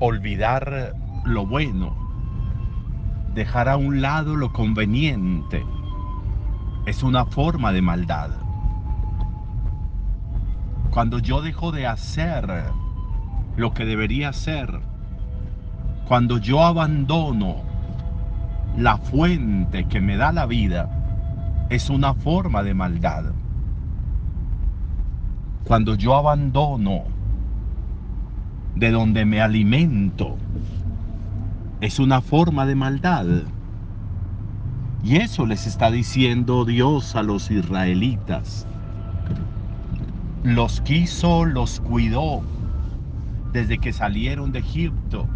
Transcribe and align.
olvidar 0.00 0.94
lo 1.24 1.46
bueno, 1.46 1.96
dejar 3.34 3.68
a 3.68 3.76
un 3.76 4.00
lado 4.00 4.36
lo 4.36 4.52
conveniente, 4.52 5.64
es 6.86 7.02
una 7.02 7.24
forma 7.26 7.72
de 7.72 7.82
maldad. 7.82 8.30
Cuando 10.90 11.18
yo 11.18 11.42
dejo 11.42 11.70
de 11.72 11.86
hacer 11.86 12.64
lo 13.56 13.74
que 13.74 13.84
debería 13.84 14.30
hacer, 14.30 14.80
cuando 16.06 16.38
yo 16.38 16.64
abandono 16.64 17.56
la 18.76 18.96
fuente 18.96 19.86
que 19.86 20.00
me 20.00 20.16
da 20.16 20.32
la 20.32 20.46
vida, 20.46 20.88
es 21.68 21.90
una 21.90 22.14
forma 22.14 22.62
de 22.62 22.74
maldad. 22.74 23.24
Cuando 25.64 25.96
yo 25.96 26.16
abandono 26.16 27.17
de 28.78 28.90
donde 28.90 29.24
me 29.24 29.40
alimento, 29.40 30.36
es 31.80 31.98
una 31.98 32.20
forma 32.20 32.66
de 32.66 32.74
maldad. 32.74 33.26
Y 35.02 35.16
eso 35.16 35.46
les 35.46 35.66
está 35.66 35.90
diciendo 35.90 36.64
Dios 36.64 37.16
a 37.16 37.22
los 37.22 37.50
israelitas. 37.50 38.66
Los 40.44 40.80
quiso, 40.80 41.44
los 41.44 41.80
cuidó 41.80 42.42
desde 43.52 43.78
que 43.78 43.92
salieron 43.92 44.52
de 44.52 44.60
Egipto. 44.60 45.26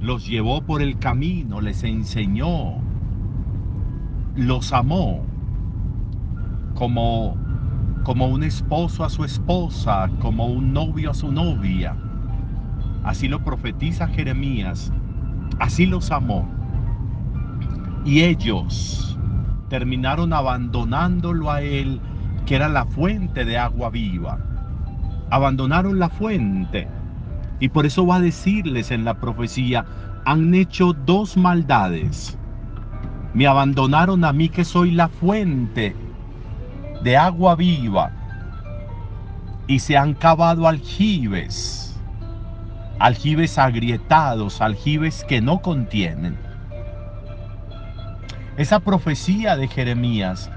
Los 0.00 0.26
llevó 0.26 0.62
por 0.62 0.82
el 0.82 0.98
camino, 0.98 1.60
les 1.60 1.84
enseñó, 1.84 2.80
los 4.34 4.72
amó 4.72 5.22
como, 6.74 7.36
como 8.02 8.26
un 8.26 8.42
esposo 8.42 9.04
a 9.04 9.10
su 9.10 9.24
esposa, 9.24 10.10
como 10.20 10.46
un 10.46 10.72
novio 10.72 11.10
a 11.10 11.14
su 11.14 11.30
novia. 11.30 11.96
Así 13.04 13.28
lo 13.28 13.42
profetiza 13.44 14.08
Jeremías, 14.08 14.92
así 15.58 15.86
los 15.86 16.10
amó. 16.10 16.48
Y 18.04 18.22
ellos 18.22 19.16
terminaron 19.68 20.32
abandonándolo 20.32 21.50
a 21.50 21.62
él, 21.62 22.00
que 22.44 22.56
era 22.56 22.68
la 22.68 22.84
fuente 22.86 23.44
de 23.44 23.58
agua 23.58 23.90
viva. 23.90 24.38
Abandonaron 25.30 25.98
la 25.98 26.08
fuente. 26.08 26.88
Y 27.60 27.68
por 27.68 27.86
eso 27.86 28.04
va 28.04 28.16
a 28.16 28.20
decirles 28.20 28.90
en 28.90 29.04
la 29.04 29.14
profecía, 29.14 29.84
han 30.24 30.52
hecho 30.54 30.92
dos 30.92 31.36
maldades. 31.36 32.36
Me 33.34 33.46
abandonaron 33.46 34.24
a 34.24 34.32
mí 34.32 34.48
que 34.48 34.64
soy 34.64 34.90
la 34.90 35.08
fuente 35.08 35.96
de 37.02 37.16
agua 37.16 37.54
viva. 37.54 38.10
Y 39.66 39.78
se 39.78 39.96
han 39.96 40.14
cavado 40.14 40.66
aljibes. 40.66 42.00
Aljibes 42.98 43.58
agrietados, 43.58 44.60
aljibes 44.60 45.24
que 45.24 45.40
no 45.40 45.60
contienen 45.60 46.38
esa 48.56 48.80
profecía 48.80 49.56
de 49.56 49.66
Jeremías 49.66 50.50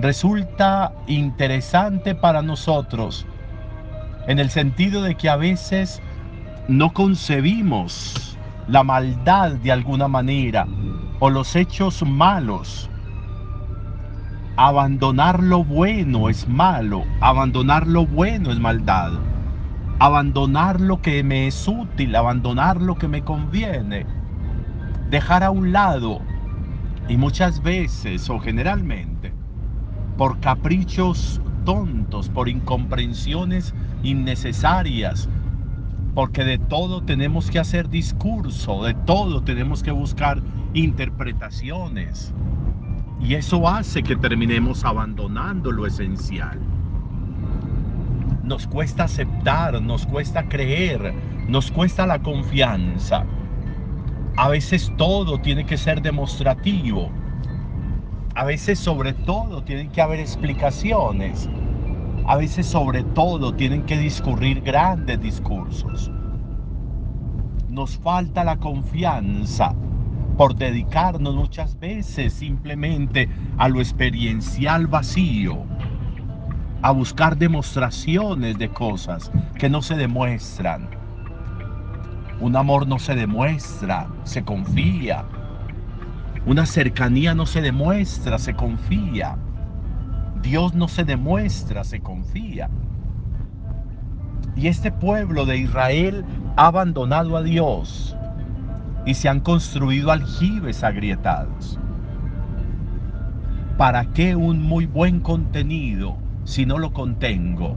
resulta 0.00 0.92
interesante 1.06 2.14
para 2.14 2.40
nosotros 2.40 3.26
en 4.26 4.38
el 4.38 4.50
sentido 4.50 5.02
de 5.02 5.14
que 5.14 5.28
a 5.28 5.36
veces 5.36 6.00
no 6.68 6.92
concebimos 6.92 8.38
la 8.66 8.82
maldad 8.82 9.52
de 9.52 9.72
alguna 9.72 10.08
manera 10.08 10.66
o 11.20 11.30
los 11.30 11.54
hechos 11.56 12.02
malos. 12.02 12.90
Abandonar 14.60 15.40
lo 15.40 15.62
bueno 15.62 16.28
es 16.28 16.48
malo, 16.48 17.04
abandonar 17.20 17.86
lo 17.86 18.06
bueno 18.06 18.50
es 18.50 18.58
maldad. 18.58 19.12
Abandonar 20.00 20.80
lo 20.80 21.00
que 21.00 21.22
me 21.22 21.46
es 21.46 21.68
útil, 21.68 22.16
abandonar 22.16 22.82
lo 22.82 22.96
que 22.96 23.06
me 23.06 23.22
conviene. 23.22 24.04
Dejar 25.10 25.44
a 25.44 25.52
un 25.52 25.70
lado 25.70 26.22
y 27.08 27.16
muchas 27.16 27.62
veces 27.62 28.28
o 28.30 28.40
generalmente, 28.40 29.32
por 30.16 30.40
caprichos 30.40 31.40
tontos, 31.64 32.28
por 32.28 32.48
incomprensiones 32.48 33.76
innecesarias, 34.02 35.28
porque 36.16 36.42
de 36.42 36.58
todo 36.58 37.04
tenemos 37.04 37.48
que 37.48 37.60
hacer 37.60 37.88
discurso, 37.88 38.82
de 38.82 38.94
todo 38.94 39.40
tenemos 39.40 39.84
que 39.84 39.92
buscar 39.92 40.42
interpretaciones. 40.74 42.34
Y 43.20 43.34
eso 43.34 43.68
hace 43.68 44.02
que 44.02 44.16
terminemos 44.16 44.84
abandonando 44.84 45.72
lo 45.72 45.86
esencial. 45.86 46.58
Nos 48.44 48.66
cuesta 48.66 49.04
aceptar, 49.04 49.80
nos 49.82 50.06
cuesta 50.06 50.48
creer, 50.48 51.12
nos 51.48 51.70
cuesta 51.70 52.06
la 52.06 52.20
confianza. 52.20 53.24
A 54.36 54.48
veces 54.48 54.92
todo 54.96 55.38
tiene 55.40 55.66
que 55.66 55.76
ser 55.76 56.00
demostrativo. 56.00 57.10
A 58.34 58.44
veces 58.44 58.78
sobre 58.78 59.12
todo 59.12 59.62
tienen 59.64 59.90
que 59.90 60.00
haber 60.00 60.20
explicaciones. 60.20 61.50
A 62.24 62.36
veces 62.36 62.66
sobre 62.66 63.02
todo 63.02 63.52
tienen 63.52 63.82
que 63.82 63.98
discurrir 63.98 64.60
grandes 64.60 65.20
discursos. 65.20 66.10
Nos 67.68 67.98
falta 67.98 68.44
la 68.44 68.56
confianza 68.56 69.74
por 70.38 70.54
dedicarnos 70.54 71.34
muchas 71.34 71.78
veces 71.78 72.32
simplemente 72.32 73.28
a 73.58 73.68
lo 73.68 73.80
experiencial 73.80 74.86
vacío, 74.86 75.58
a 76.80 76.92
buscar 76.92 77.36
demostraciones 77.36 78.56
de 78.56 78.70
cosas 78.70 79.30
que 79.58 79.68
no 79.68 79.82
se 79.82 79.96
demuestran 79.96 80.88
un 82.40 82.54
amor 82.54 82.86
no 82.86 83.00
se 83.00 83.16
demuestra, 83.16 84.08
se 84.22 84.44
confía. 84.44 85.24
Una 86.46 86.66
cercanía 86.66 87.34
no 87.34 87.46
se 87.46 87.60
demuestra, 87.60 88.38
se 88.38 88.54
confía. 88.54 89.36
Dios 90.40 90.72
no 90.72 90.86
se 90.86 91.04
demuestra, 91.04 91.82
se 91.82 92.00
confía. 92.00 92.70
Y 94.54 94.68
este 94.68 94.92
pueblo 94.92 95.46
de 95.46 95.58
Israel 95.58 96.24
ha 96.56 96.66
abandonado 96.66 97.36
a 97.36 97.42
Dios 97.42 98.16
y 99.08 99.14
se 99.14 99.28
han 99.28 99.40
construido 99.40 100.12
aljibes 100.12 100.84
agrietados. 100.84 101.80
¿Para 103.76 104.04
qué 104.12 104.36
un 104.36 104.62
muy 104.62 104.86
buen 104.86 105.20
contenido 105.20 106.16
si 106.44 106.66
no 106.66 106.78
lo 106.78 106.92
contengo? 106.92 107.76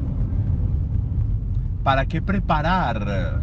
¿Para 1.84 2.06
qué 2.06 2.22
preparar 2.22 3.42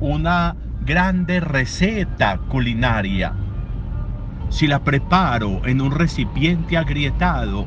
una 0.00 0.56
grande 0.84 1.38
receta 1.38 2.38
culinaria. 2.48 3.32
Si 4.48 4.66
la 4.66 4.82
preparo 4.82 5.64
en 5.64 5.80
un 5.80 5.92
recipiente 5.92 6.76
agrietado, 6.76 7.66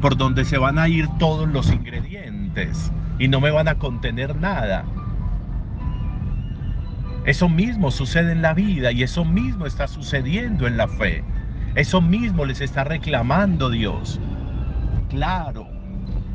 por 0.00 0.16
donde 0.16 0.44
se 0.44 0.56
van 0.56 0.78
a 0.78 0.88
ir 0.88 1.08
todos 1.18 1.48
los 1.48 1.72
ingredientes 1.72 2.92
y 3.18 3.26
no 3.26 3.40
me 3.40 3.50
van 3.50 3.66
a 3.66 3.74
contener 3.74 4.36
nada. 4.36 4.84
Eso 7.24 7.50
mismo 7.50 7.90
sucede 7.90 8.32
en 8.32 8.40
la 8.40 8.54
vida 8.54 8.92
y 8.92 9.02
eso 9.02 9.26
mismo 9.26 9.66
está 9.66 9.86
sucediendo 9.86 10.66
en 10.66 10.78
la 10.78 10.88
fe. 10.88 11.22
Eso 11.74 12.00
mismo 12.00 12.46
les 12.46 12.62
está 12.62 12.82
reclamando 12.82 13.68
Dios. 13.68 14.18
Claro, 15.10 15.68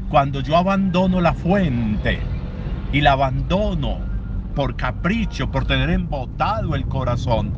cuando 0.10 0.42
yo 0.42 0.56
abandono 0.56 1.22
la 1.22 1.34
fuente 1.34 2.20
y 2.94 3.02
la 3.02 3.14
abandono 3.14 4.00
por 4.56 4.76
capricho, 4.76 5.50
por 5.50 5.66
tener 5.66 5.90
embotado 5.90 6.76
el 6.76 6.86
corazón, 6.86 7.52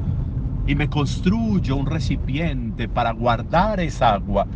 y 0.66 0.76
me 0.76 0.90
construyo 0.90 1.76
un 1.76 1.86
recipiente 1.86 2.88
para 2.88 3.12
guardar 3.12 3.80
esa 3.80 4.14
agua, 4.14 4.48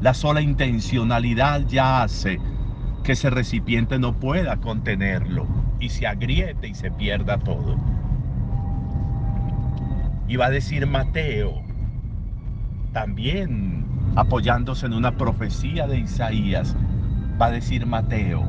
la 0.00 0.14
sola 0.14 0.40
intencionalidad 0.40 1.66
ya 1.66 2.02
hace 2.02 2.38
que 3.02 3.12
ese 3.12 3.30
recipiente 3.30 3.98
no 3.98 4.18
pueda 4.18 4.58
contenerlo 4.58 5.46
y 5.78 5.88
se 5.88 6.06
agriete 6.06 6.68
y 6.68 6.74
se 6.74 6.90
pierda 6.90 7.38
todo. 7.38 7.99
Y 10.30 10.36
va 10.36 10.46
a 10.46 10.50
decir 10.50 10.86
Mateo, 10.86 11.60
también 12.92 13.84
apoyándose 14.14 14.86
en 14.86 14.92
una 14.92 15.16
profecía 15.16 15.88
de 15.88 15.98
Isaías, 15.98 16.76
va 17.42 17.46
a 17.46 17.50
decir 17.50 17.84
Mateo 17.84 18.44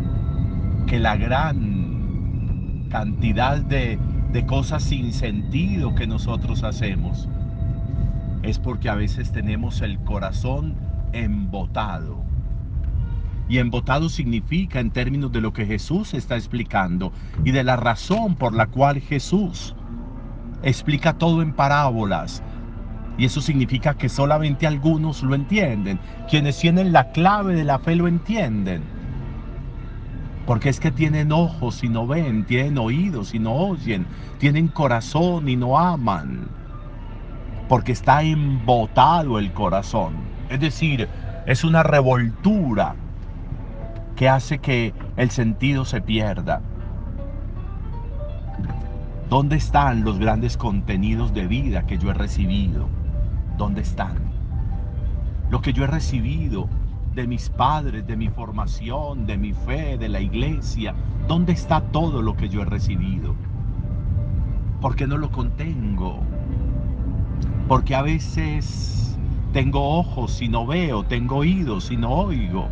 que 0.85 0.99
la 0.99 1.15
gran 1.15 2.85
cantidad 2.91 3.57
de, 3.61 3.97
de 4.31 4.45
cosas 4.45 4.83
sin 4.83 5.11
sentido 5.11 5.95
que 5.95 6.05
nosotros 6.05 6.63
hacemos, 6.63 7.27
es 8.43 8.59
porque 8.59 8.87
a 8.87 8.93
veces 8.93 9.31
tenemos 9.31 9.81
el 9.81 9.97
corazón 10.01 10.75
embotado. 11.13 12.23
Y 13.49 13.57
embotado 13.57 14.09
significa 14.09 14.79
en 14.79 14.91
términos 14.91 15.31
de 15.31 15.41
lo 15.41 15.51
que 15.51 15.65
Jesús 15.65 16.13
está 16.13 16.35
explicando 16.35 17.11
y 17.43 17.49
de 17.49 17.63
la 17.63 17.75
razón 17.75 18.35
por 18.35 18.53
la 18.53 18.67
cual 18.67 18.99
Jesús 18.99 19.75
explica 20.63 21.13
todo 21.13 21.41
en 21.41 21.53
parábolas. 21.53 22.43
Y 23.17 23.25
eso 23.25 23.41
significa 23.41 23.93
que 23.93 24.09
solamente 24.09 24.65
algunos 24.65 25.21
lo 25.21 25.35
entienden. 25.35 25.99
Quienes 26.29 26.57
tienen 26.57 26.91
la 26.91 27.11
clave 27.11 27.55
de 27.55 27.63
la 27.63 27.79
fe 27.79 27.95
lo 27.95 28.07
entienden. 28.07 28.83
Porque 30.45 30.69
es 30.69 30.79
que 30.79 30.91
tienen 30.91 31.31
ojos 31.31 31.83
y 31.83 31.89
no 31.89 32.07
ven, 32.07 32.45
tienen 32.45 32.77
oídos 32.77 33.33
y 33.33 33.39
no 33.39 33.53
oyen, 33.53 34.05
tienen 34.39 34.69
corazón 34.69 35.47
y 35.47 35.55
no 35.55 35.77
aman. 35.77 36.47
Porque 37.69 37.91
está 37.91 38.23
embotado 38.23 39.39
el 39.39 39.53
corazón. 39.53 40.15
Es 40.49 40.59
decir, 40.59 41.07
es 41.45 41.63
una 41.63 41.83
revoltura 41.83 42.95
que 44.15 44.29
hace 44.29 44.59
que 44.59 44.93
el 45.15 45.31
sentido 45.31 45.85
se 45.85 46.01
pierda. 46.01 46.61
¿Dónde 49.31 49.55
están 49.55 50.03
los 50.03 50.19
grandes 50.19 50.57
contenidos 50.57 51.33
de 51.33 51.47
vida 51.47 51.85
que 51.85 51.97
yo 51.97 52.11
he 52.11 52.13
recibido? 52.13 52.89
¿Dónde 53.57 53.79
están? 53.79 54.15
Lo 55.49 55.61
que 55.61 55.71
yo 55.71 55.85
he 55.85 55.87
recibido 55.87 56.67
de 57.15 57.25
mis 57.27 57.49
padres, 57.49 58.05
de 58.05 58.17
mi 58.17 58.27
formación, 58.27 59.25
de 59.25 59.37
mi 59.37 59.53
fe, 59.53 59.97
de 59.97 60.09
la 60.09 60.19
iglesia. 60.19 60.93
¿Dónde 61.29 61.53
está 61.53 61.79
todo 61.79 62.21
lo 62.21 62.35
que 62.35 62.49
yo 62.49 62.61
he 62.61 62.65
recibido? 62.65 63.33
¿Por 64.81 64.97
qué 64.97 65.07
no 65.07 65.15
lo 65.15 65.31
contengo? 65.31 66.19
Porque 67.69 67.95
a 67.95 68.01
veces 68.01 69.17
tengo 69.53 69.97
ojos 69.97 70.41
y 70.41 70.49
no 70.49 70.67
veo, 70.67 71.03
tengo 71.03 71.37
oídos 71.37 71.89
y 71.89 71.95
no 71.95 72.09
oigo. 72.09 72.67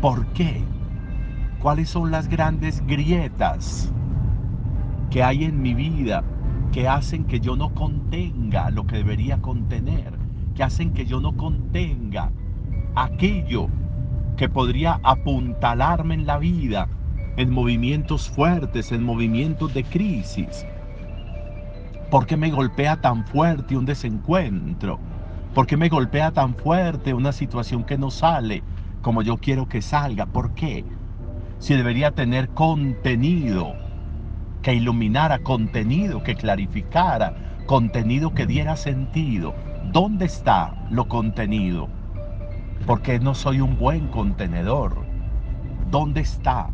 ¿Por 0.00 0.24
qué? 0.26 0.62
¿Cuáles 1.58 1.88
son 1.88 2.12
las 2.12 2.28
grandes 2.28 2.80
grietas 2.86 3.92
que 5.12 5.22
hay 5.22 5.44
en 5.44 5.60
mi 5.60 5.74
vida 5.74 6.24
que 6.72 6.88
hacen 6.88 7.24
que 7.24 7.38
yo 7.38 7.54
no 7.54 7.74
contenga 7.74 8.70
lo 8.70 8.86
que 8.86 8.96
debería 8.96 9.40
contener? 9.42 10.22
que 10.54 10.62
hacen 10.62 10.92
que 10.92 11.06
yo 11.06 11.20
no 11.20 11.36
contenga 11.36 12.30
aquello 12.94 13.68
que 14.36 14.50
podría 14.50 15.00
apuntalarme 15.02 16.14
en 16.14 16.26
la 16.26 16.36
vida, 16.36 16.88
en 17.36 17.50
movimientos 17.50 18.28
fuertes, 18.28 18.92
en 18.92 19.02
movimientos 19.02 19.72
de 19.72 19.84
crisis. 19.84 20.66
¿Por 22.10 22.26
qué 22.26 22.36
me 22.36 22.50
golpea 22.50 23.00
tan 23.00 23.24
fuerte 23.26 23.78
un 23.78 23.86
desencuentro? 23.86 24.98
¿Por 25.54 25.66
qué 25.66 25.78
me 25.78 25.88
golpea 25.88 26.32
tan 26.32 26.54
fuerte 26.54 27.14
una 27.14 27.32
situación 27.32 27.84
que 27.84 27.96
no 27.96 28.10
sale 28.10 28.62
como 29.00 29.22
yo 29.22 29.38
quiero 29.38 29.68
que 29.68 29.80
salga? 29.80 30.26
¿Por 30.26 30.52
qué? 30.52 30.84
Si 31.58 31.74
debería 31.74 32.10
tener 32.10 32.50
contenido 32.50 33.74
que 34.62 34.74
iluminara, 34.74 35.40
contenido 35.40 36.22
que 36.22 36.36
clarificara, 36.36 37.34
contenido 37.66 38.32
que 38.32 38.46
diera 38.46 38.76
sentido. 38.76 39.54
¿Dónde 39.92 40.24
está 40.24 40.74
lo 40.90 41.08
contenido? 41.08 41.88
Porque 42.86 43.18
no 43.18 43.34
soy 43.34 43.60
un 43.60 43.76
buen 43.78 44.08
contenedor. 44.08 45.04
¿Dónde 45.90 46.20
está 46.20 46.70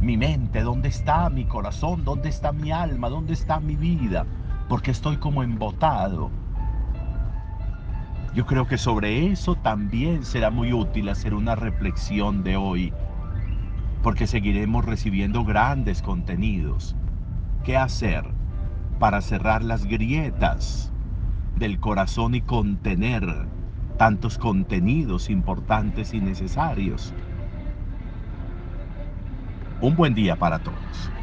mi 0.00 0.16
mente? 0.16 0.62
¿Dónde 0.62 0.88
está 0.88 1.28
mi 1.28 1.44
corazón? 1.44 2.04
¿Dónde 2.04 2.28
está 2.28 2.52
mi 2.52 2.70
alma? 2.70 3.08
¿Dónde 3.08 3.32
está 3.32 3.60
mi 3.60 3.76
vida? 3.76 4.24
Porque 4.68 4.92
estoy 4.92 5.16
como 5.16 5.42
embotado. 5.42 6.30
Yo 8.34 8.46
creo 8.46 8.66
que 8.66 8.78
sobre 8.78 9.26
eso 9.26 9.54
también 9.54 10.24
será 10.24 10.50
muy 10.50 10.72
útil 10.72 11.08
hacer 11.08 11.34
una 11.34 11.54
reflexión 11.54 12.42
de 12.42 12.56
hoy, 12.56 12.92
porque 14.04 14.28
seguiremos 14.28 14.84
recibiendo 14.84 15.44
grandes 15.44 16.00
contenidos. 16.00 16.94
¿Qué 17.64 17.76
hacer 17.76 18.24
para 19.00 19.20
cerrar 19.20 19.64
las 19.64 19.86
grietas 19.86 20.92
del 21.56 21.80
corazón 21.80 22.34
y 22.34 22.42
contener 22.42 23.24
tantos 23.96 24.38
contenidos 24.38 25.30
importantes 25.30 26.14
y 26.14 26.20
necesarios. 26.20 27.14
Un 29.80 29.94
buen 29.96 30.14
día 30.14 30.36
para 30.36 30.58
todos. 30.58 31.13